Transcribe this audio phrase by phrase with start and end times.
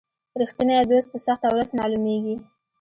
[0.41, 2.35] رښتینی دوست په سخته ورځ معلومیږي.